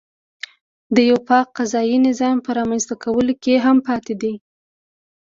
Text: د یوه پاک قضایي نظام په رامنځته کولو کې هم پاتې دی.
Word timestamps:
د 0.95 0.97
یوه 1.09 1.21
پاک 1.29 1.47
قضایي 1.57 1.97
نظام 2.07 2.35
په 2.45 2.49
رامنځته 2.57 2.95
کولو 3.03 3.33
کې 3.43 3.53
هم 3.65 3.77
پاتې 3.87 4.13
دی. 4.21 4.33